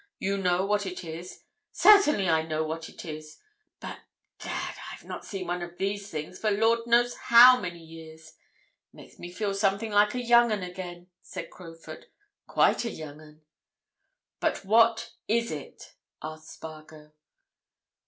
"You 0.17 0.37
know 0.39 0.65
what 0.65 0.87
it 0.87 1.03
is?" 1.03 1.43
"Certainly 1.71 2.27
I 2.27 2.41
know 2.41 2.63
what 2.65 2.89
it 2.89 3.05
is! 3.05 3.37
But—Gad! 3.79 4.73
I've 4.91 5.05
not 5.05 5.25
seen 5.27 5.45
one 5.45 5.61
of 5.61 5.77
these 5.77 6.09
things 6.09 6.39
for 6.39 6.49
Lord 6.49 6.87
knows 6.87 7.13
how 7.25 7.59
many 7.59 7.77
years. 7.83 8.29
It 8.29 8.95
makes 8.95 9.19
me 9.19 9.31
feel 9.31 9.53
something 9.53 9.91
like 9.91 10.15
a 10.15 10.19
young 10.23 10.51
'un 10.51 10.63
again!" 10.63 11.11
said 11.21 11.51
Crowfoot. 11.51 12.07
"Quite 12.47 12.83
a 12.83 12.89
young 12.89 13.21
'un!" 13.21 13.41
"But 14.39 14.65
what 14.65 15.11
is 15.27 15.51
it?" 15.51 15.93
asked 16.19 16.49
Spargo. 16.49 17.13